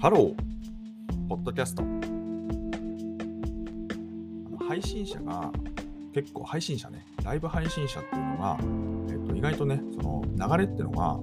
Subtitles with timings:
[0.00, 1.82] ハロー、ポッドキャスト。
[4.66, 5.52] 配信者が
[6.14, 8.56] 結構配信者ね、ライブ配信者っていうのが、
[9.10, 11.20] えっと、意外とね、その流れっていうのが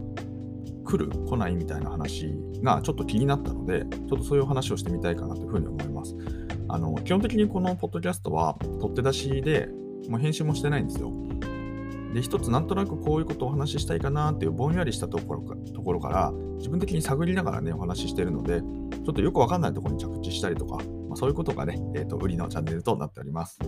[0.85, 6.15] 来る、来ないみたいな話がちょっと気になったので、ちょっとそういう話をしてみたいかなというふうに思います。
[6.69, 9.69] あの基本的にこのポッドキャストは取って出しで、
[10.07, 11.11] もう編集もしてないんですよ。
[12.17, 20.77] で、一つなんとなくこういうことをお話ししたいかなっていうぼんやりしたところかところから自分的に探りながらね、お話ししてるので、ちょっとよくわかんないところに着地したりとか、
[21.07, 23.59] まあ、そういうことがね、えーと、売りのチャンネルとなっております。
[23.61, 23.65] あ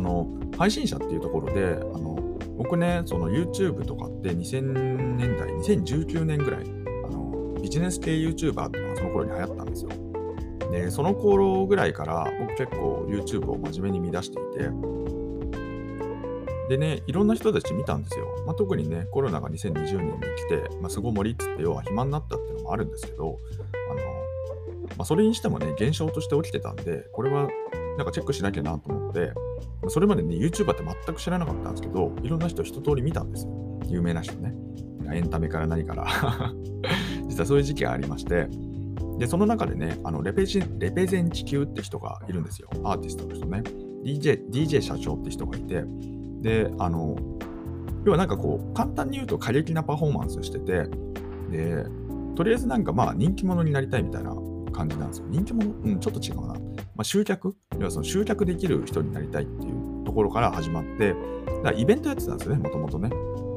[0.00, 2.18] の、配信者っていうところで、あの
[2.58, 6.64] 僕ね、その YouTube とかって2000年代、2019年ぐらい、
[7.06, 9.90] あのビジネス系 YouTuber っていうのがその頃に流行ったんですよ。
[10.70, 14.68] で、その頃ぐらいから僕結構 YouTube を真面目に見出していて、
[16.68, 18.26] でね、いろんな人たち見たんですよ。
[18.46, 23.38] まあ、特にね、コロナが2020年に来て、まあ、巣ごもりっつって要は暇になったっていうのもあるんですけど、
[23.90, 24.00] あの
[24.96, 27.48] まあ、それにしてもね、現象として起きてたんで、これは
[27.96, 29.32] なんかチェックしなきゃなと思って、
[29.88, 33.80] それまでね、YouTuber って全く知らなかったんですけど、いろんな人一通り見たんですよ。
[33.86, 34.54] 有名な人ね。
[35.12, 36.06] エンタメから何から
[37.28, 38.48] 実はそういう時期がありまして、
[39.18, 40.44] で、その中でね、あのレペ
[40.78, 42.68] レペゼン地球って人がいるんですよ。
[42.84, 43.62] アーティストの人ね。
[44.04, 45.84] DJ, DJ 社長って人がいて、
[46.40, 47.16] で、あの、
[48.04, 50.88] 要はなんかこう、簡単に言うと過激なパフォーマンスしてて、
[51.50, 51.84] で、
[52.36, 54.34] とりあえずなんかまあ人気者になりたいみたいな
[54.72, 55.26] 感じなんですよ。
[55.28, 56.54] 人気者うん、ちょっと違うな。
[56.54, 56.58] ま
[56.98, 57.56] あ、集客？
[57.78, 63.10] 要はその集客できる人になりたいっていうところから始まって、だからイベントやってたんですよね、もともとね。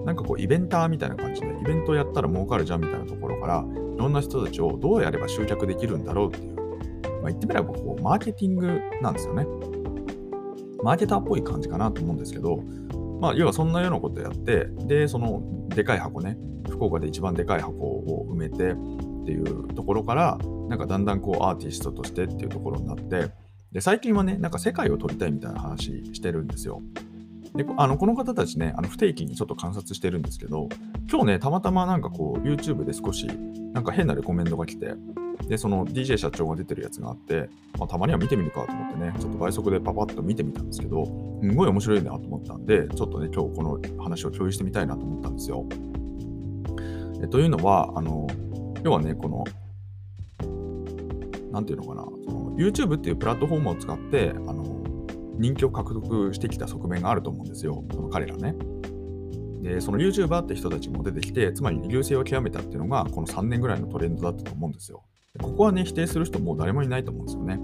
[0.06, 3.64] なんかこう、イベンターみたいな感じで、イベントやったら儲かるじゃんみたいなところから、
[3.96, 9.46] いろんな人たちをどうやれば集客できるんだろうっていう、まあ、言ってみればこう、マーケティングなんですよね。
[10.84, 12.64] マーケターっぽい感じかなと思うんですけど、
[13.22, 16.38] まあ、要はそんなようなことやって、で、そのでかい箱ね、
[16.70, 20.38] 福岡で一番でかい箱を埋めてっていうところから、
[20.70, 23.31] なんかだんだんこうアーティストとしてっていうところになって、
[23.72, 26.81] で、最近はね、なんか世界を撮りたいみたいな話してるんですよ。
[27.56, 30.68] で、あの、この方たちね、あの不定期にちょっと観察してるんですけど、
[31.09, 33.28] 今日ね、たまたまなんかこう、YouTube で少し、
[33.74, 34.96] なんか変なレコメンドが来て、
[35.51, 41.03] で、その DJ 社長が出てるやつがあって、まあ、たまには見てみるかと思ってね、ちょっと倍速でパパッと見てみたんですけど、
[41.44, 45.66] すごい面白いなと思ったんで、ちょっとね、今日この話を共有してみたいなと思ったんですよ。
[47.22, 48.28] えというのは、あの、
[48.81, 49.44] 要はね、この、
[51.51, 54.63] なんていうのかな、その YouTube っていうプラットフォームを使って、あの、
[55.38, 58.56] 人気を獲得してきた側面があると思うんですよ、その彼らね。
[59.61, 65.03] で、その YouTuber って人たちも出てきて、つまり流星を極めたっていうのが、この3年ぐらいのトレンドだったと思うんですよ。
[65.40, 67.59] ここはね、否定する人も誰もいないと思うんですよね。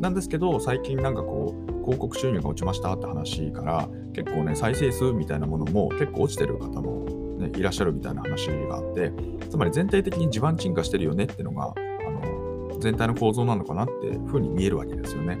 [0.00, 7.04] なんですけど、最近なんかこう、広告収入が落ちましたって話から、結構ね、再生数みたいなものも結構落ちてる方も、
[7.38, 9.12] ね、いらっしゃるみたいな話があって、
[9.48, 15.38] つまり全体的に地盤沈下してるよねっていうのが、あの全体の構造なのかなっていうふうに見えるわけですよね。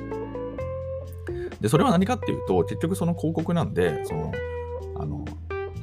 [1.60, 4.32] で、それは何かっていうと、結局その広告なんで、その、
[4.96, 5.24] あの、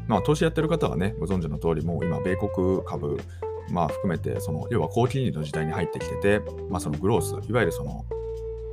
[0.08, 3.20] まあ、投資やってる方はね、ご存知の通り、もう今、米国株、
[3.72, 8.06] まあ、含めて、その、要は高金利の時代に入ってきてて、まあ、そのグロース、いわゆるその、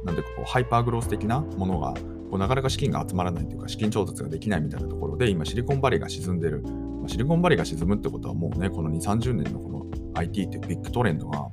[0.05, 1.95] なんでこう、ハイパーグロース的なものが、
[2.31, 6.63] こうなかなか資金が集まらないというか、資金調達ができないみたいなところで、今、シリコンバレーが沈んでる。
[6.63, 11.49] まあ、シリコンバレーが沈むってことは、もうね、この2、30年のこの IT っていうビッグトレンドが、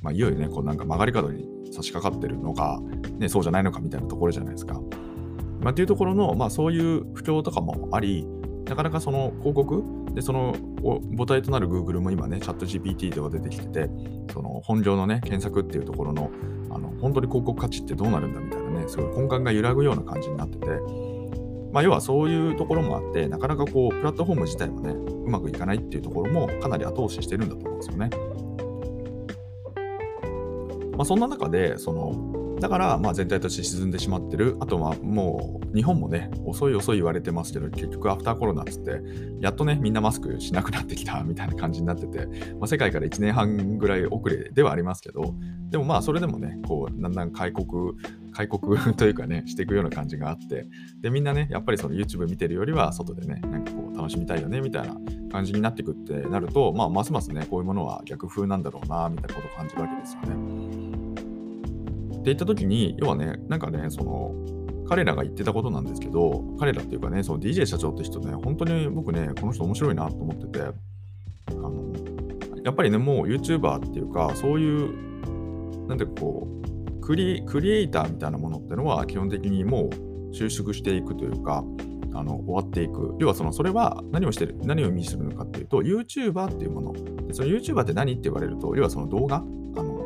[0.00, 2.80] まあ、いよいよね、こうなんか曲がり角に差し掛かってるのか、
[3.18, 4.80] ね、そうじゃないのかみたいなところじゃないですか。
[5.60, 8.26] まあ、っていうところの、まあ、そういう不況とかもあり、
[8.66, 9.82] なかなかその広告
[10.14, 10.54] で、その
[11.16, 13.90] 母体となる Google も今ね、チャット GPT とか出てきてて、
[14.32, 16.30] その本業のね、検索っていうところの、
[16.70, 20.66] あの本当に広告価値ってどうなるんだみたいなね、すごい根幹が揺らぐような感じになってて、
[21.72, 28.10] まあ、要はそういうところもあって、なかなかこう、プラットフォーム自体もね、うまくいかないっていうところもかなり後押ししてるんだと思うんですよね。
[30.96, 34.56] まあ、そんな中で、その、だから、まあ、全体として沈んでしまってる。
[34.60, 39.00] あとはもう、日本もね、遅い遅い言われてますけど、結局アフターコロナっつって、
[39.40, 45.34] やっとね、みんなマスクしなくなってきたみたいな感じになってて、まあ、世界から1年半ぐらい遅れではありますけど、
[45.70, 47.66] でもまあ、それでもね、こう、だんだん開国、
[48.32, 50.68] 開国 というかね、していくような感じがあって、
[51.00, 54.96] で、みんなね、やっぱりその YouTube 見てるよりは、外でね、なんかこう、楽しみたいよね、みたいな
[55.32, 60.83] 感じになってくってなると、まあ、ますますね、こういうものは逆風なんだろうな、みたいなことを感じるわけですよね。
[62.24, 64.34] って言った時に、要はね、なんかね、その、
[64.88, 71.92] 彼らが言ってたことなんですけど、彼らっていうかね、その DJ 社長って人ね、本当に僕ね、この人面白いなと思ってて、あの、
[72.64, 76.48] やっぱりね、もう YouTuber っていうか、そういう、なんていうかこ
[76.98, 79.90] う、クリクリエイターみたいなものってのは基本的にも
[80.30, 81.62] う収縮していくというか、
[82.14, 83.14] あの終わっていく。
[83.18, 86.94] 要はその、それは何をしてる、何を意味するのかっていうと、YouTuber っていうもの。
[87.32, 89.42] その YouTuber って何って言われると、要はその動画あ
[89.82, 90.04] の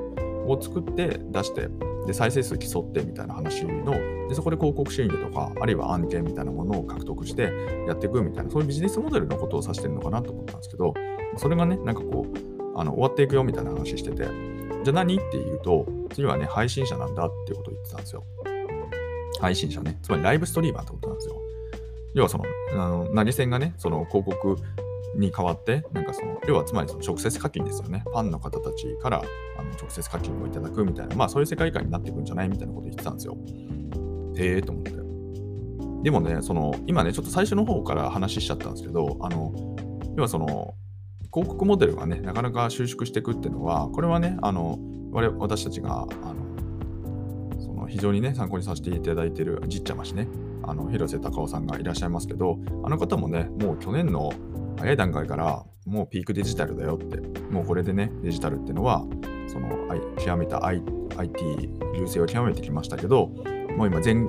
[0.51, 1.69] を作って出して、
[2.09, 3.93] で、再生数競ってみたいな話の、
[4.29, 7.53] で、そこで広告収入とか、あるいは案件みたいなものを獲得して
[7.87, 10.95] やっていくみたいな、そういうビジネスモデルのことを指してるのかなと思ったんですけど、
[11.37, 14.29] それがね、なんかこう、あの終わっていくよみたいな話してて、じゃ
[14.89, 18.25] あ何っていうと、次はね、配信者なんだっていうことを言ってたんですよ。
[19.39, 19.99] 配信者ね。
[20.03, 21.37] つまりライブストリーマーってことなんですよ。
[22.15, 24.57] 要はその、あの投げ銭がね、その広告
[25.17, 28.03] に代わって、なんかその、要はつまりその直接課金ですよね。
[28.07, 29.23] ファンの方たちから
[29.59, 33.37] あの直接課金をいただくみたいな、まあそういう世界観になっていくんじゃないみたいなこと言ってたんですよ。
[34.37, 34.99] へえーと思って。
[36.03, 39.53] でもね、その、今ね、ちょっと最初の方から話しちゃったんですけど、あの、
[40.17, 40.75] 要はその、
[41.33, 44.79] 広告モデルがね、なかなか収縮していくっていうのは、これはね、あの、
[45.11, 50.29] 我私たちが、あの、その非常にね、参考にさせていただいているじっちゃましね、
[50.63, 54.33] あの広瀬隆夫さんがいらっしゃいますけど、あの方もね、もう去年の
[54.79, 57.21] 早い段階から、もうピークデジタルだよって、
[57.51, 59.05] もうこれでね、デジタルっていうのは、
[59.49, 59.69] その
[60.19, 60.89] 極めた IT
[61.95, 63.29] 流星を極めてきましたけど、
[63.77, 64.29] もう今全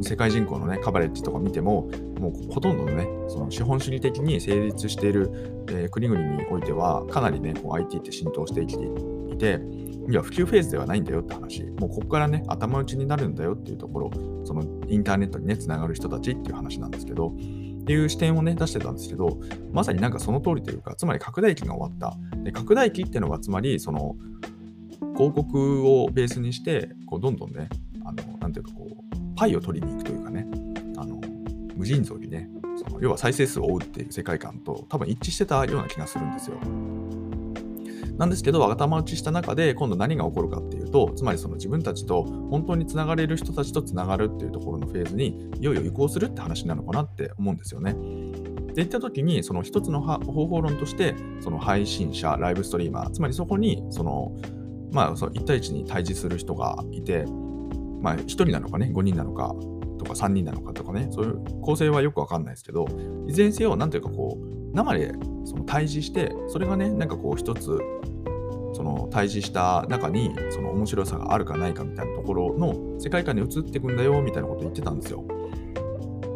[0.00, 1.90] 世界人口のね、カバレッジとか見ても、
[2.20, 9.60] もうほとんどのね、その資本主義的に成立している、えー、国々においては、かなりね、こう IT って浸透してきていて、
[10.08, 14.10] いや、普及フェーズではないんだよって話、もうここからね、頭打ちになるんだよっていうところ、
[14.44, 17.34] そのインターネットにね、つながる人たちっていう話なんですけど、
[17.88, 19.38] っていう視点をね、出してたんですけど、
[19.72, 22.18] まさになんかその通りというか、つまり拡大期が終わった。
[22.44, 24.14] で拡大期っていうのは、つまり、その、
[25.16, 27.70] 広告をベースにして、こうどんどんね、
[28.04, 30.46] あの、なんていうかこう、パイを取りに行くというかね、
[30.98, 31.18] あの、
[31.76, 36.58] 無尽蔵にね、その要は再生数を追うっていう世界観と多分一致してたような気がするんですよ。
[38.18, 47.94] なんですけど、頭打ちした中で、今度何が起こるかっていうと、つまりその自分たちと本当につながれる人たちとつながるっていうところのフェーズに、いよいよ移行するって話なのかなって思うんですよね。
[48.74, 54.36] でいった時に、その一つの方法論として、その配信者、ライブストリーマー、つまりそこに、その、
[54.90, 57.24] まあ、その1対1に対峙する人がいて、
[58.00, 59.54] まあ、1人なのかね、5人なのか
[59.98, 62.86] とか3人なのかとかね、そういう構成はよくわかんないですけど、
[63.26, 65.12] いずれにせよ、なんというかこう、生で
[65.44, 67.78] その対峙して、それがね、なんかこう一つ、
[68.74, 75.24] その対峙した中にその面白さがあるかないかみたいなところの世界観に移っていくんだよみたいなこと言ってたんですよ。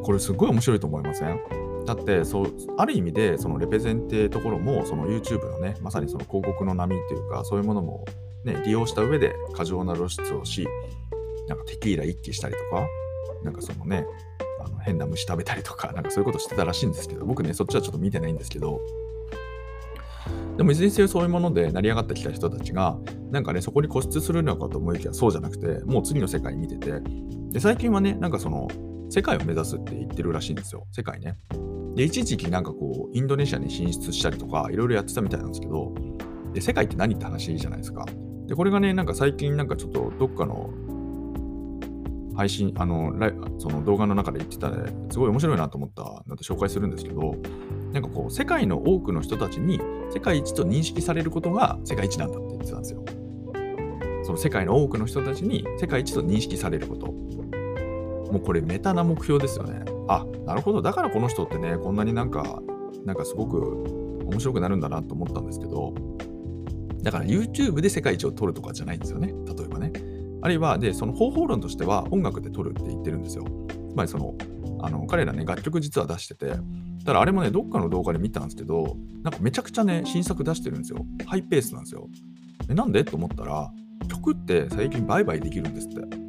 [0.03, 1.39] これすごい面白いと思いません？
[1.87, 2.47] だってそう
[2.79, 8.05] ある意味でそのレペゼンってところもその YouTube のねまさにその広告の波っていうかそういうものも
[8.45, 10.67] ね利用した上で過剰な露出をし
[11.49, 12.87] なんかテキーラ一気したりとか
[13.45, 14.07] なんかそのね
[14.65, 18.81] あの変な虫食べたりとか なんかそういうことしてたらしいんですけど僕ねそっちはちょっと見てないんですけど
[20.57, 22.99] でもいずれにせよそういうもので成り上がってきた人たちが、
[23.31, 27.01] なんかね、そこに固執するのかと思いきやそうじゃなくて、もう次の世界見てて、
[27.51, 28.69] で、最近はね、なんかその、
[29.11, 30.87] 世界を目指すって言ってるらしいんですよ。
[30.93, 31.37] 世界ね。
[31.95, 35.95] で、一時期なんかこう、インドネシアに進出したりとか、いろいろやってたみたいなんですけど、
[36.53, 38.05] で、世界って何って話じゃないですか。
[38.47, 40.71] で、これがね、なんか最近なんかちょっとどっかの
[42.43, 43.15] 配信、あの、
[43.59, 47.37] その動画の中で言ってたね、すごい面白いなと思ったので紹介するんですけど、
[47.93, 49.81] なんかこう、世界の多くの人たちに
[50.13, 53.05] 世界一と認識されることが世界一なんだって言ってたんですよ。
[54.25, 57.07] その世界の多くの人たちに世界一と認識されること。
[57.07, 59.85] もうこれメタな目標ですよね。
[60.09, 60.83] あ、なるほど。
[60.83, 62.61] だからこの人ってね、こんなになんか、
[63.05, 65.95] なんかすごく面白くなるんだなと思ったんですけど、
[67.03, 69.29] だから YouTube で世界一を取るとかじゃないんですよね。
[69.47, 69.93] 例えばね。
[70.43, 73.45] あるいは、で、その方法論としては音楽で撮るって言ってるんですよ。
[73.91, 74.35] つまりその、
[74.81, 76.53] あの彼らね、楽曲実は出してて、
[77.05, 81.07] ただあれもね、どっかの動画で見たんですけど、なんかめちゃくちゃね、新作出してるんですよ。
[81.27, 82.09] ハイペースなんですよ。
[82.69, 83.05] え、なんで？
[83.05, 83.73] と思ったら、
[84.09, 86.22] 曲って最近売買できるんですって。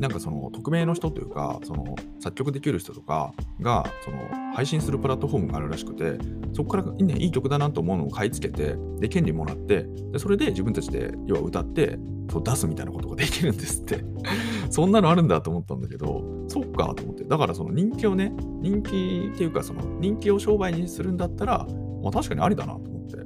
[0.00, 6.16] なんかその匿名の人というか、その作曲できる人とかがその配信するプラットフォームがあるらしくて、
[6.54, 11.98] そこから、ね、いい曲だなと思うのを買い付けて、で、権利もらって、でそれで自分たちで要は歌って、
[12.32, 14.02] そう出すみたいなことができるんですって。
[14.70, 17.24] そんなのあるんだと思ったんだけど、そっかと思って。
[17.24, 21.66] だからその人気をね、人気っていうかその人気を商売にするんだったら、
[22.02, 23.18] まあ確かにありだなと思って。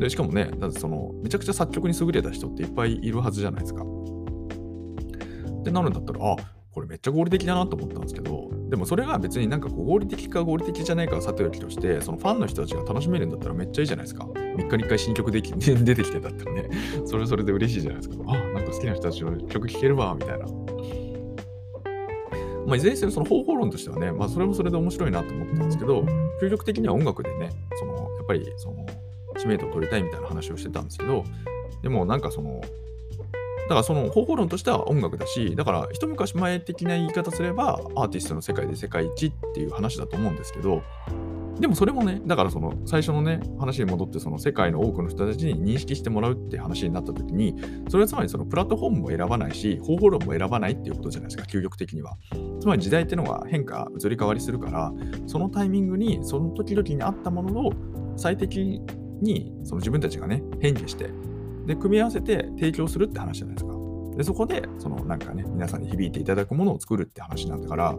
[0.00, 3.86] で、しかもね、だってそのめちゃくちゃ作曲に優れた人っていっぱいいるはずじゃないですか。
[5.60, 6.36] ってなるんだったら、あ、
[6.72, 14.24] これめっちゃ合理的だなと思ったんですけど、でもそれが別になんかこう合理的か合理的じゃないかはさておきとして、そのファンの人たちが楽しめるんだったらめっちゃいいじゃないですか。
[14.24, 16.70] 3日に1回新曲でき 出てきてんだったらね、
[17.04, 18.16] それそれで嬉しいじゃないですか。
[18.26, 20.46] あ、なんか好きな人たちの曲聴けるわ、みたいな。
[22.66, 26.02] まあ、いずれにせよその方法論としてはね、まあ、それもそれで面白いなと思ったんですけど、
[26.40, 28.86] 究極的には音楽でね、そのやっぱりその
[29.38, 31.24] 知名度を取りたいみたいな話をしてたんですけど、
[31.82, 32.60] でもなんかその、
[33.68, 40.82] だからその方法論としては音楽だし、だから一昔前的な言い方すればアーティストの世界で世界一っていう話だと思うんですけど、
[41.60, 47.56] でもそれもね、だからその最初のね、話に戻って、その世界の多くの人たちに認識してもらうって話になった時に、
[47.88, 52.16] それはつまりそのプラットフォームも選ばないし、方法論も選ばないっていうことじゃないですか、究極的には。
[52.60, 54.92] つまり時代っていうのは変化、移り変わりするから、
[55.26, 57.72] そのタイミングに、その時々に合ったものを
[58.16, 58.80] 最適
[59.20, 61.10] にその自分たちがね、返事して、
[61.68, 63.74] で、組み合わせて提供するって話じゃないですか。
[64.16, 67.94] で、そこで、そのなんかね、皆さんに響いていただくものを作るって話なんだから、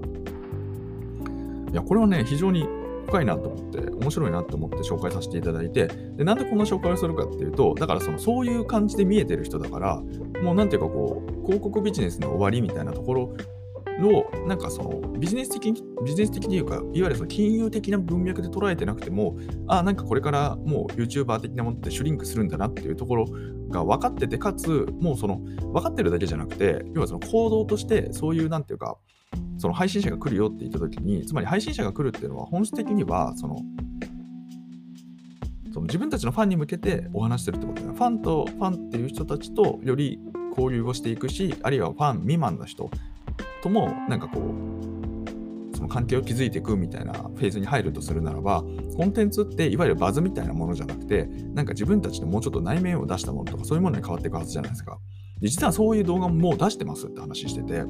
[1.72, 2.68] いや、これはね、非常に
[3.06, 10.02] 深いなと思って、面白いなと思って紹介させていただいて、でなんでこんな紹介をするかっていうと、だからそのそういう感じで見えてる人だから、
[10.42, 13.36] もうなんていうかこう、広告ビジネスの終わりみたいなところ
[14.00, 23.26] の、なんかそのビジネス的に、ビジネス的にいうか、いわゆるその金融的な文脈で捉えてなくても、あ、なんかこれからもう YouTuber 的なものってシュリンクするんだなっていうところ
[23.70, 28.98] が分かってて、かつ、もうその分かってるだけじゃなくて、要はその行動としてそういうなんていうか、
[29.58, 33.58] その配信者が来るよって言った時に、つまり配信者が来るっていうのは本質的には、その、
[35.72, 42.90] その自分たちのファンに向けてお話してるってことだファンとファンっていう人たちとより交流をしていくし、あるいはファン未満の人
[43.62, 44.99] ともなんかこう、
[45.80, 48.66] その関係を築いていくみたいなフェーズに入るとするならば、
[48.98, 55.00] コンテンツっていわゆるバズみたいなものじゃなくて、なんか自分たちのもうちょっと内面を出したものとかそういうものに変わっていくはずじゃないですか。
[55.40, 57.90] で実はそういう動画ももう出してますって話してて、だか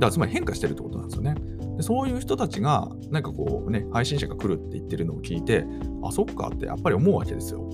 [0.00, 1.36] らつまり変化してるってことなんですよね。
[1.76, 5.64] でそういう人たちが、なんかこうね、配信者が来るって言ってるのを聞いて、
[6.02, 7.70] あ、そっかってやっぱり思うわけですよ。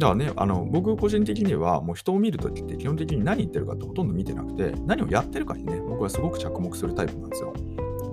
[0.00, 7.52] だからね、あの僕個人的にはもう人を見るときって基本的に何言ってるかってほとんど見てなくて、何をやってるかにね、僕はすごく着目するタイプなんですよ。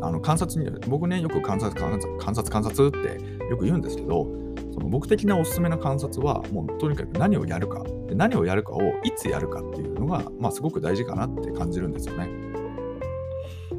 [0.02, 4.28] あの観察に、僕ね、よく観察、観察、観察、観察ってよく言うんですけど、
[4.74, 12.30] その僕的なおすすめの観察は、もうとにかく何をやるか、で何をやるかをいつやるかっていうのが、まあ、すごく大事かなって感じるんですよね。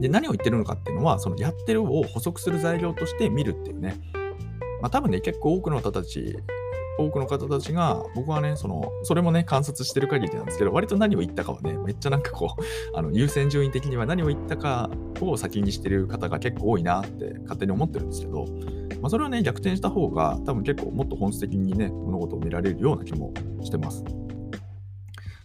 [0.00, 4.00] で、何を言ってるのかっていうのは、そのやってるを補足する材料として見るっていうね。
[4.80, 6.38] まあ多分ね、結構多くの方たち、
[6.98, 12.62] 多くの方たちが、僕はね、その、それもね、観察してる限りなんですけど、割と何を言ったかはね、めっちゃなんかこう、
[12.98, 14.90] あの優先順位的には何を言ったか
[15.20, 18.46] を先にしてる方が結構多いなって勝手に思ってるんですけど、
[19.00, 24.04] まあ、それはね、逆転した方が、多分結構もっと本質的にね、物事を見られるような気もしてます。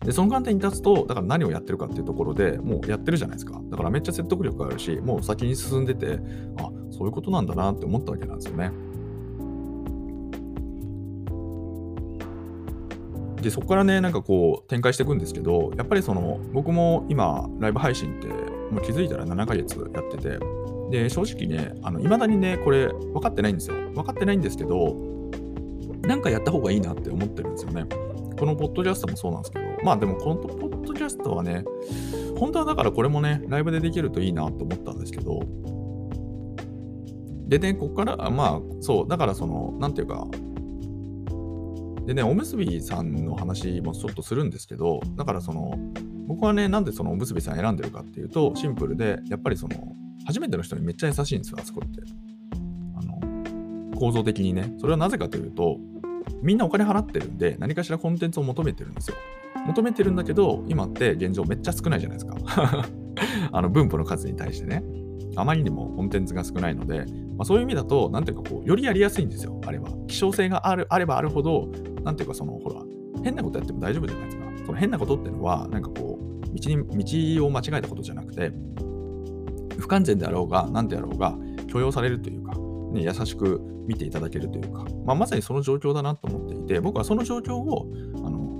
[0.03, 3.61] で、その観点に立つと、だから何をやってるかっていうところでもうやってるじゃないですか。
[3.69, 6.19] だからめっちゃ説得力があるし、もう先に進んでて、
[6.57, 8.71] あ、そういうことなんだなって思ったわけなんですよね。
[13.43, 20.39] で、そこからね、なんかこう展開していくんですけど、やっぱりその、僕も今、ライブ配信って、もう気づいたら7ヶ月やってて、
[20.89, 23.75] で、正直ね、あの、未だにね、これ分かってないんですよ。
[23.93, 24.95] 分かってないんですけど、
[26.03, 27.85] なんかやった方がいいなって思ってるんですよね。
[28.39, 31.65] このポッドキャストもそうなんですけど、まあでもこのポッドキャストはね、
[32.37, 35.41] 本当はだからこれもね、ライブでできるといいなと思ったんですけど、
[37.47, 40.27] でね、ここから、まあそう、だからその、なんていうか、
[42.05, 45.77] でね、おむすびさんの話もちょっとするんですけど、だからその、
[46.27, 49.75] 僕はね、なんでそのおむすびさん選んでるかっていうと、シンプルで、やっぱりその、
[50.25, 52.01] 初めての人にめっちゃ優しいんですよ、あそこって。
[52.97, 54.73] あの、構造的にね。
[54.79, 55.77] それはなぜかというと、
[56.41, 59.15] みんなお金払ってるんで、何かしらコンテンツを求めてるんですよ。
[59.65, 62.85] 求めてるんだけど、今って現状めっちゃ少ないじゃないですか。
[63.51, 64.83] あの分母の数に対してね。
[65.35, 67.05] あまりにもコンテンツが少ないので、
[67.37, 69.89] まあ、そういう意味だと、なんていうかこう、よりやりやすいんですよ、あれは。
[70.07, 71.69] 希少性があるあればあるほど、
[72.03, 72.81] なんていうかその、ほら、
[73.23, 74.43] 変なことやっても大丈夫じゃないですか。
[74.65, 78.51] その変なことっていうのは、なんかこう、道に、道を間違えたことじゃなくて、
[79.77, 81.37] 不完全であろうが、何であろうが、
[81.67, 82.53] 許容されるというか、
[82.93, 87.91] ね、優しく見ていただけるというか、まあ、まさにその状況だなと思っていて、僕はその状況を
[88.23, 88.59] あの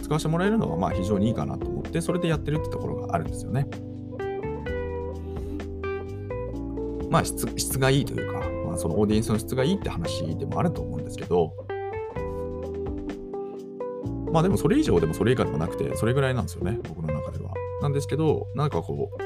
[0.00, 3.66] 使わせてもらえるのはまあ非常にいいかなと思って、それでやってるってところがあるんですよね。
[7.12, 11.52] まあ質質がいいというか、まあ、そのオーディエンスの質がいいって話でもあると思うんですけど、
[14.32, 17.52] まあでもそれ以上でもそれ以下でもなくて、それぐらいなんですよね、僕の中では。
[17.82, 19.18] なんですけど、なんかこう、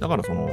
[0.00, 0.48] だからその、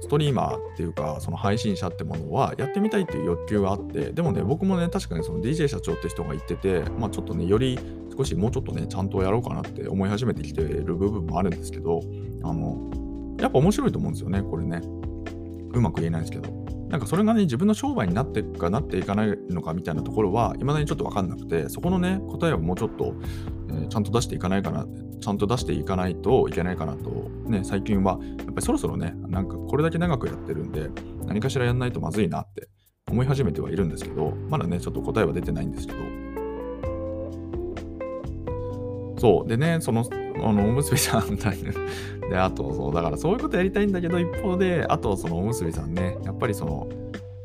[0.00, 7.78] ストリーマーっていうか、その配信者ってものはやってみたいっていう欲求があって、でもね、僕もね、確かにその DJ 社長って人が言ってて、まあちょっとね、より
[8.16, 12.02] 少しもうちょっとね、ちゃんとやろうかなって思い始めてきてる部分もあるんですけど、
[12.42, 12.90] あの、
[13.40, 14.80] やっぱ面白いと思うんですよね、これね。
[15.72, 16.64] うまく言えないですけど。
[16.88, 23.14] なんかそれがね、自分の商売になっていくかなっていかないのかみたいなところは、いまだにちょっとわかんなくて、そこのね、答えをもうちょっと、
[23.70, 24.86] えー、ちゃんと出していかないかな、
[25.24, 27.08] ちゃんと出していかないといけないかなと、
[27.48, 30.90] ね、最近は、やっぱりそろそろね、なんかこれだけ長くやってるんで、
[31.24, 32.68] 何かしらやんないとまずいなって
[33.10, 35.98] 思い始めてはいるんですけど、まだね、ちょっと答えは出てないんですけど、
[39.16, 39.48] そう。
[39.48, 40.04] でね、その、
[40.42, 41.36] あの、おむすびさん
[42.28, 46.86] で、あと、そう、だからそういうことやりたいんだけど、一方で、あと、そのおむすびさんね、やっぱりその、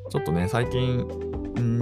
[0.09, 1.07] ちょっとね、最近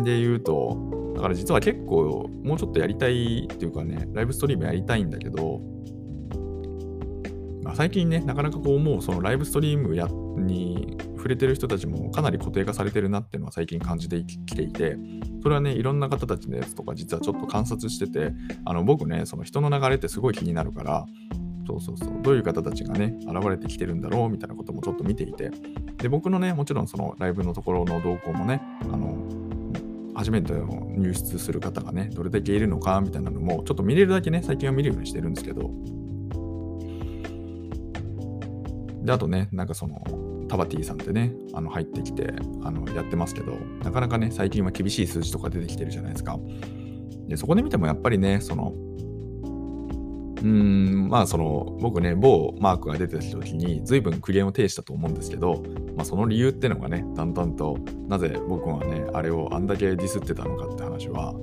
[0.03, 5.59] で言うと、だから実は結構、もうちょっとやりたいっていうかね、ライブストリームやりたいんだけど、
[7.63, 10.07] まあ、最近ね、なかなかこう思う、そのライブストリームや
[10.37, 14.95] に触れてる人たちもかなり固定化されてるなっていうのは最近感じてきていて、
[15.41, 18.31] それはね、いろんな方たちのやつとか実はちょっと観察してて、
[18.65, 21.05] あの僕ね、その人の流れってすごい気になるから、
[21.65, 25.49] そうそうそう、どういう方たちがね、現れてきてるんだろうみたいなこともちょっと見ていて、
[25.97, 29.46] で、僕のね、もちろんそのライブのところの動向もね、あの、
[30.17, 35.71] 初めての入室する方がね、どれだけいるのかみたいなのも、ちょっと見れるだけね、最近は見るようにしてるんですけど、
[39.05, 40.03] で、あとね、なんかその、
[40.49, 42.33] タバティさんってね、あの入ってきて
[42.63, 46.39] あのやってますけど、なかなかね、最近は厳しい数字とか出てきてるじゃないですか。
[47.27, 48.73] で、そこで見てもやっぱりね、その、
[50.43, 55.63] うん、まあその、僕ね、某マークが出てた時に随分苦言を呈したと思うんですけど、
[55.95, 57.77] まあその理由ってのがね、だんだんと、
[58.07, 61.33] なぜ僕はね、あれをあんだけディスってたのかって話は、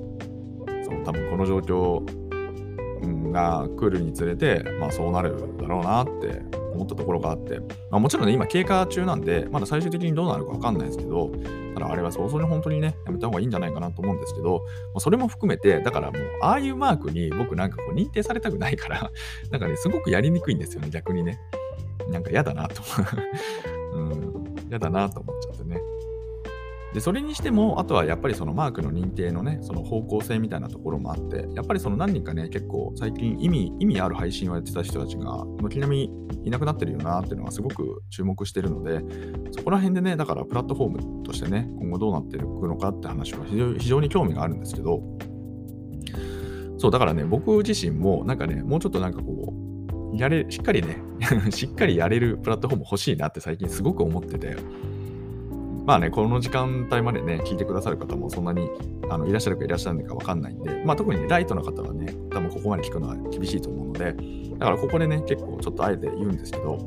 [0.83, 6.41] その多分この状況が来るにつれて、まあそうなるだろうなって
[6.75, 11.31] 思ったところがあって、まあ、もちろんね、今経過中なんで、まだ最終的にどうなるかわかんないですけど、
[11.73, 14.63] ただあれは早々に本当にね、やめた方がいいんじゃないかなと思うんですけど、
[14.93, 19.11] まあ、それも含めて、だからもう、ああいうマークに僕なんかこう認定されたくないから
[19.51, 21.39] なんかね、すごくやりにくいんですよね、逆にね。
[22.09, 22.81] なんか嫌だなと。
[23.93, 25.54] うん、嫌だなと思っちゃってね。
[26.95, 39.01] で、それにしても、あとはやっぱりそのマークの認定のね、その方向性みたいなところもあって、やっぱりその何人かね、結構最近意味、意味ある配信をやってた人たちが、軒並みいなくなってるよなっていうのはすごく注目してるので、
[39.51, 45.01] そこら辺でね、だからプラットフォームとしてね、今後どうなっていくのかって話は非常非常に興味があるんですけど、
[46.77, 49.53] そう、だからね、僕自身もなんかね、もうちょっとなんかこ
[50.13, 51.03] う、やれ、しっかりね、
[51.51, 54.55] しっかりやれるプラットフォーム欲しいなって最近すごく思ってて、
[55.85, 58.69] まあね、この時間帯までね、聞いてくださる方もそんなに
[59.09, 64.15] あのいらっしゃるかいらっしゃらないかわかんないんで、まあ特にねライトの方はね、多分ここまで聞くのは厳しいと思うので、
[64.57, 66.79] だからここでね、結構ちょっとあえて言うんですけど、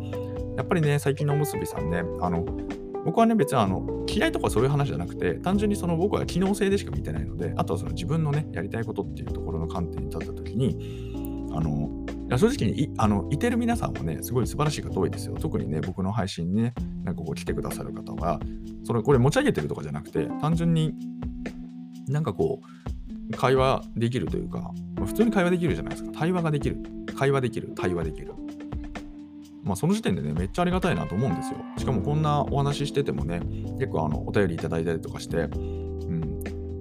[0.57, 2.45] やっぱりね、最近のおむすびさんね、あの、
[3.05, 11.89] 僕はね、別にあの嫌いとかそういう話じゃなくて、単純にその僕は機能性でしか見てないので、あとはその自分のね、やりたいことっていうところの観点に立った時に、あの、
[12.29, 15.37] や正直にいあのいてる皆さんもね、すごい素晴らしい方多いですよ。
[15.41, 18.41] 特にね、僕の配信にね、なんかこう来てくださる方は、
[18.85, 20.95] それこれ持ち上げてるとかじゃなくて、単純に
[22.09, 24.71] なんかこう、会話できるというか、
[25.05, 26.11] 普通に会話できるじゃないですか。
[26.12, 26.79] 対話ができる。
[27.17, 27.73] 会話できる。
[27.75, 28.33] 対話できる。
[29.64, 31.59] まあ、その時点でね、めっちゃありがたいなと思うんですよ。
[31.77, 33.41] しかもこんなお話ししててもね、
[33.79, 35.49] 結構あのお便りいただいたりとかして、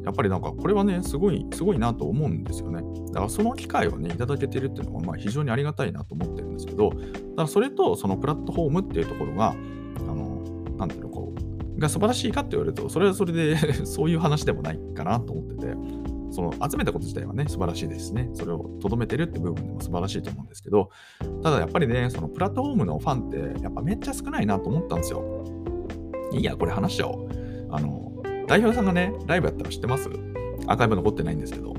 [0.08, 2.82] やっぱりなんかこれはね、すごい、すごいなと思うんですよね。
[3.08, 7.02] だからその機会をね、いただけてるっていうのはまあ非常にありがたいなと思ってるんですけど、だか
[7.36, 10.44] らそれとそのプラットフォームっていうところが、あの、
[10.78, 11.34] なんていうの、こ
[11.76, 15.76] う、が素晴らしいかって言われると、それはそれで そういう話でもないかなと思ってて、
[16.32, 18.30] その集めたこと自体はね、素晴らしいですね。
[18.34, 20.90] それをとどめてるって部分でも素晴らしいと思うんですけど、
[21.44, 25.24] ただやっぱりね、そのプラットフォームのファンってやっぱめっちゃ少ないなと思ったんですよ。
[26.34, 27.30] いいや、これ話しちゃおう。
[27.70, 28.07] あの、
[28.48, 30.10] 代表さんがね、ライブやったら知ってます？
[30.68, 31.74] アーカイブ残ってないんですけど、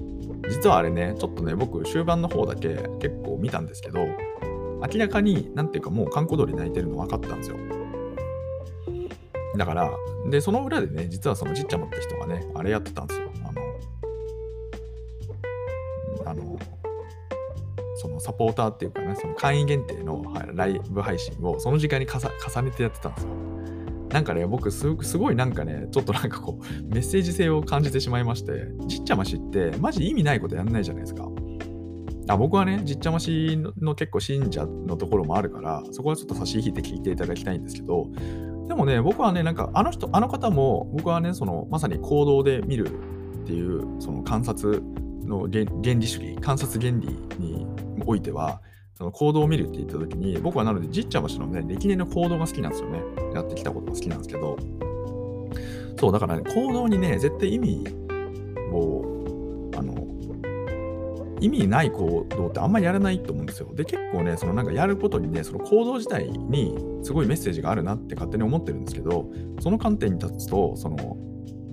[0.48, 2.68] 実はあれね、ちょっとね、僕、終盤の方だけ
[3.00, 4.06] 結構見たんですけど、
[4.80, 7.56] 明らかに、なんていうかもう観光鳥泣いてるの分かったんですよ。
[9.56, 9.90] だから、
[10.30, 13.30] で、その裏でね、実はそのじっちゃまって人がね、あれやってたんですよ。
[13.44, 13.52] あ
[16.24, 16.58] の、あの、
[17.96, 20.22] そのサポーターっていうかね、その会員限定の
[20.54, 22.18] ライブ配信をその時間に重
[22.62, 23.30] ねてやってたんですよ。
[24.10, 31.28] なんかね、僕すごいなんかね、ちょっとなんかこう、メッセージ性を感じてしまいまして、じっちゃましってマジ意味ないことやんないじゃないですか。
[32.30, 38.10] あ僕はね、じっちゃましの結構信者のところもあるから、そこはちょっと差し引いて聞いていただきたいんですけど、
[38.68, 42.88] でもね、僕はね、なんかあの人、あの方も、僕はね、そのまさに行動で見る
[43.44, 44.82] っていう、その観察
[45.24, 47.66] の原理主義、観察原理に
[48.06, 48.60] おいては、
[48.98, 53.00] その行動を見るって言った時に、僕はなので、じっちゃましのね、歴年の行動が好きなんですよね。
[53.32, 54.58] やってきたことが好きなんですけど、
[55.96, 57.84] そう、だからね、行動にね、絶対意味
[58.72, 60.04] を、あの、
[61.40, 63.72] 意味ない行動ってあんまりやらないと思うんですよ。
[63.72, 69.30] で、結構ね、そのなんかやることにね、その行動自体にすごいメッセージがあるなって勝手に思ってるんですけど、
[69.60, 71.16] その観点に立つと、その、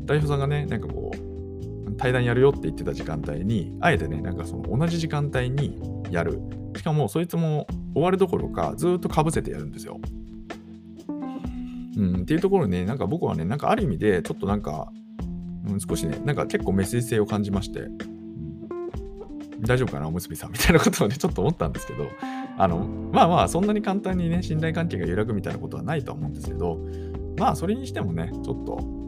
[0.06, 1.25] 代表さんがね、なんかこう、
[1.98, 5.80] 対談やるよって言ってた時間帯に、あえてね、なんかその同じ時間帯に
[6.12, 6.42] やる。
[6.78, 10.00] しかも、そいつも終わるどころか、ずっとかぶせてやるんですよ。
[11.98, 14.92] うん、っていうところにね、なんか僕はね、なんかある意味で、ちょっとなんか、
[15.68, 22.10] うん、少しね、なんか結構メッセージ性を感じまして、うん、大丈夫かな、おむすびさんみたいなことをね、ちょっと思ったんですけど、
[22.58, 22.80] あの、
[23.12, 26.80] まあまあ、そんなに簡単にね、信頼関係が揺らぐみたいなことはないとは思うんですけど、
[27.38, 29.05] まあ、それにしてもね、ちょっと、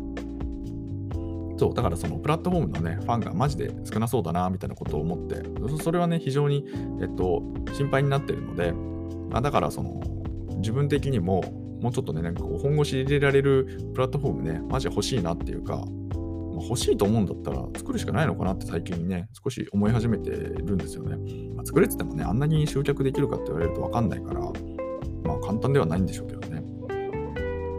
[1.58, 5.44] そう、だからそのプラットフォームのね、ファンがマジで少なそうだな、みたいなことを思って、
[5.82, 6.66] それはね、非常に、
[7.02, 7.44] えっと、
[7.74, 8.72] 心配になっているので、
[9.30, 10.02] まあ、だからその、
[10.58, 11.42] 自分的にも、
[11.82, 21.18] もうちょっとね、なんかこう本腰入れられるプラットフォームね、マジ欲しいなっていうか、まあ、欲しいと思うんだったら作るしかないのかなって最近ね、少し思い始めてるんですよね。
[21.56, 24.42] まあ、作れててもね、あんなに集客できるかって言われるとわかんないから、
[25.24, 26.57] まあ簡単ではないんでしょうけどね。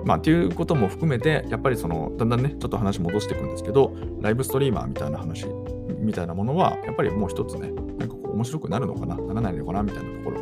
[0.09, 5.47] まあっていうことも含めて、やっぱりその、だんだんね、ちょっと話戻していくんですけど、ライブストリーマーみたいな話
[5.99, 10.41] みたいなものは、やっぱりもう一つね、なんかこう面白くなるのかな、ならないのかなみたいなところ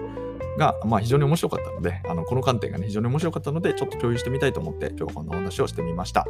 [0.57, 6.27] が、まあ、非常に面白かったので、あのこの観点がね、非常に面白かったので、ちょっと共有してみたいと思って、今日はこんなお話をしてみました。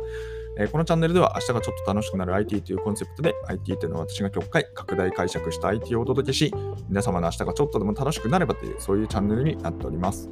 [0.58, 6.54] えー、このチャンネルでは、明日がちょっと楽しくなる IT というコンセプトで、IT というのは私が極快、拡大解釈した IT をお届けし、
[6.88, 10.30] 皆様の明日がちょっとでも楽しくなればという、そういうチャンネルになっております。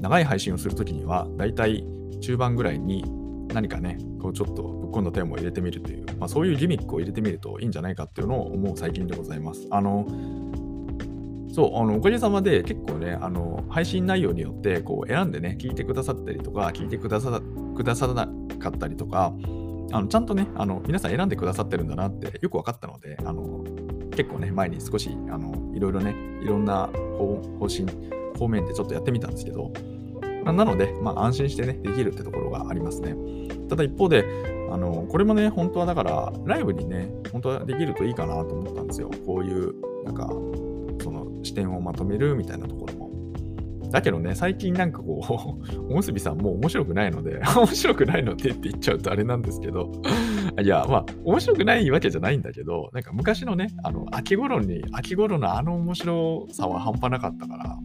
[0.00, 1.86] 長い配信をするときには、だいたい
[2.20, 3.04] 中盤ぐらいに
[3.52, 9.66] 何かね、こうちょっとぶっ込んだテーマを入れてみるという、まあ、そういうギミックを入れてみるといいんじゃないかっていうのを思う最近でございます。
[9.70, 10.06] あの、
[11.52, 17.40] そう、あのおかげさまで結構ね、あの配信内容によってこう選んでね、聞いてくださったりとか、聞いてくださ
[17.74, 19.34] くださらなかったりとか、
[19.92, 23.64] あのちゃんとねあの、皆さん選んでくださってるんだなってよく分かったので、あの
[24.16, 27.86] 結構ね、前に少しあのいろいろね、いろんな方針、
[28.38, 29.72] 方面でちょっとやってみたんですけど、
[30.44, 33.14] まなので、まあ、安心してね、できるってところがありますね。
[33.68, 34.24] ただ一方で、
[34.70, 39.10] あのこれもね、本当はだから、ライブにね、本当はできるといいかなと思ったんですよ。
[39.26, 39.74] こういう、
[40.04, 40.28] なんか、
[41.02, 43.10] その視点をまとめるみたいなところも。
[43.90, 49.90] だけどね、最近なんかこう、おむすびさんもう面白くないので、 面白くないのでって言っちゃうとあれなんですけど、
[50.62, 57.78] いや、まあ、面白くないわけじゃないんだけど、なんか昔のね、あの、秋頃に、秋頃のあの面白さは半端なかったから、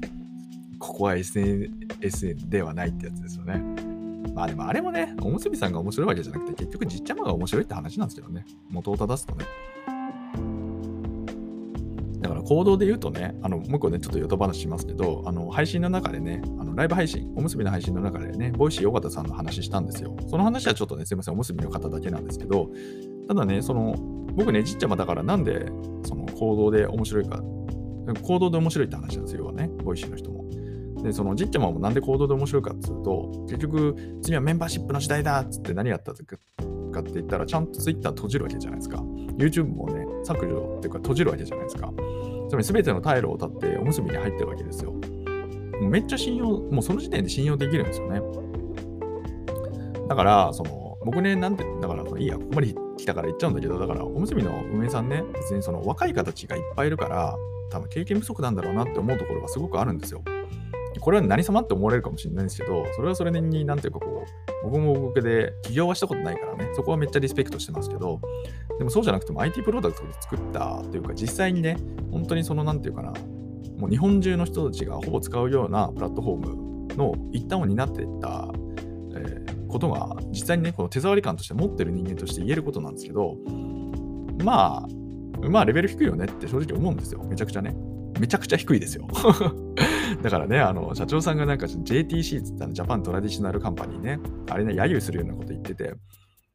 [0.86, 3.62] ここは SNS ではないってやつですよね。
[4.34, 8.46] まあでもあれもね、おむすびさんが面白いわけじゃなくて、結局じっちゃまが面白いって話なんですよね。
[8.70, 9.46] 元を正すとね。
[12.22, 20.16] だから行動で言うとね、あのもう一個ね、ちょっとヨト話しますけど、あの配信の中でね、あのライブ配信、おむすびの配信の中でね、 Voicy 緒方さんの話したんですよ。
[20.28, 22.70] その話はちょっとね、すいません、おむすびの方だけなんですけど、
[23.28, 23.96] ただね、その、
[24.36, 25.66] 僕ね、じっちゃまだからなんで、
[26.04, 27.42] その行動で面白いか、
[28.22, 30.35] 行動で面白いって話なんですよ、要はね、 Voicy の人も。
[31.06, 38.98] で、そのじっちゃまもなんで行動で面白いかっていうと、結局、次はメンバーシップの時代だっつって何やったかって言ったら、ちゃんと Twitter 閉じるわけじゃないですか。
[39.38, 41.94] YouTube もね、削除っていうか閉じるわけじゃないですか。
[42.50, 44.92] つまり全ての退路を断っておむすびに入ってるわけですよ。
[44.92, 45.00] も
[45.82, 48.22] うめっちゃ信用、もうその時点で信用できるんですよね。
[50.08, 57.36] だから、その、僕ね、なんて、だから、いいや、ここまで来たから言っちゃうんだけど、だから、おむすびの運営さんね、別にその若い方たちがいっぱいいるから、
[57.70, 60.22] 多分経験不足なんだろうなって思うところがすごくあるんですよ。
[61.00, 68.20] これは何様って思われるかもしれないんですけど、それはそれに、なんていうかこう、僕も僕で起業はしたことないからね、そこはめっちゃリスペクトしてますけど、
[68.78, 71.78] でもそうじゃなくても IT プロダクトで作ったというか、実際にね、
[72.12, 73.14] 本当にその、なんていうかな、
[73.78, 78.52] もう日本中の人たちがほぼ使うようなプラットフォームの一端を担っていった、
[79.18, 83.36] え、ことが、実際にね、この手触り感として持ってる人間として言えることなんですけど、
[84.44, 87.24] まあ、まあ、レベル低いよねって正直思うんですよ。
[87.24, 87.76] めちゃくちゃね。
[88.20, 89.08] めちゃくちゃ低いですよ。
[90.22, 95.94] だからね、あの、社長さんがなんか JTC ってったジャパントラディショナルカンパニーね、あれね、揶揄するようなこと言ってて、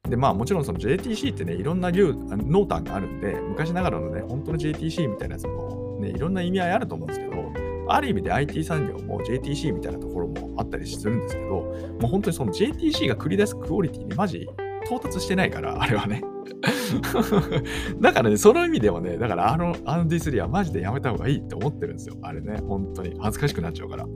[0.09, 7.51] で、まあもちろんその JTC ってね、いろんな流、濃淡があるんで、昔ながらのね、本当の JTC みたいなやつもね、いろんな意味合いあると思うんですけど、
[7.87, 14.47] ある意味で IT 産業も JTC みたいなところもあったりするんですけど、もう本当にその JTC が繰り出すクオリティにマジ
[14.85, 16.21] 到達してないから、あれはね。
[17.99, 22.15] だからね、その意味ではね、だからあの、あのディスリはマジでやめた方がいいって思ってるんですよ。
[22.21, 23.15] あれね、本当に。
[23.19, 24.07] 恥ずかしくなっちゃうから。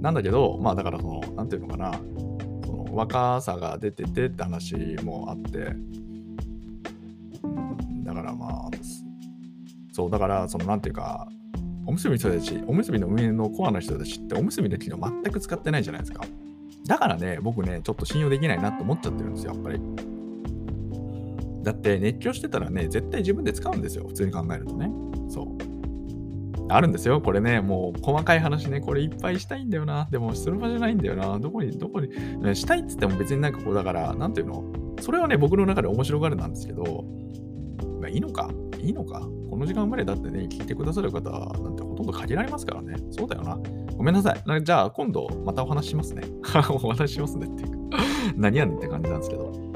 [0.00, 1.92] なんだけど、まあだからその、なんていうのかな、
[2.64, 5.74] その若さが出ててって話もあって、
[8.04, 8.70] だからまあ、
[9.92, 11.28] そう、だからその、なんていうか、
[11.86, 16.24] おむすびの人たち、おむすびの運営のコアな人たちっておむすびの機能全く使ってないじゃないですか。
[16.86, 20.09] だからね、僕ね、ちょっと信用できないなって思っちゃってるんですよ、やっぱり。
[21.62, 24.90] だって熱狂してたらね、絶対自分で使うんですよ、普通に考えるとね。
[25.28, 25.46] そう。
[26.72, 30.08] あるんですよ、これね、もう細かい話ね、これいっぱいしたいんだよな。
[30.10, 31.38] でも、する場じゃないんだよな。
[31.38, 32.08] どこに、どこに、
[32.54, 34.64] したいっつっても別になんかこう、だから、なんていうの？
[35.00, 37.04] それはね、僕の中で面白がるなんですけど、
[38.00, 38.50] まあ、いいのか？
[38.78, 39.20] いいのか？
[39.50, 42.94] この時間までだってね、聞いてくださる方なんてほとんど限られますからね。
[43.10, 43.58] そうだよな。
[43.96, 44.64] ごめんなさい。
[44.64, 46.22] じゃあ、今度またお話しますね。
[46.70, 47.98] お話しますねっていうか
[48.36, 49.69] 何やねんって感じなんですけど。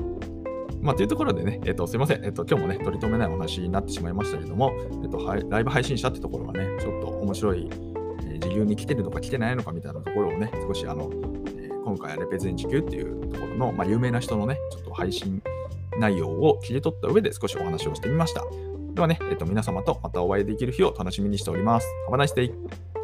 [0.85, 2.25] まあ、というところでね、えっと、すいません。
[2.25, 4.71] えっと、今日もね、取り留めないお話になってしまいましたけども、
[5.03, 5.19] えっと、
[5.49, 7.95] ライブ配信者ってところがね、ちょっと面白い、えー
[8.39, 11.11] 時給に来てるのか来てないのかみたいなところをね、少しあの、
[11.57, 15.43] え今回はレペゼン時給っていうところの、まあ、有名な人のね、ちょっと配信
[15.99, 18.43] 内容を切り取った上で少しお話をしてみました。
[18.93, 21.89] ではね、えっと、皆様とまたお会いできる日を楽しみにしております。
[22.11, 23.04] Have a nice day!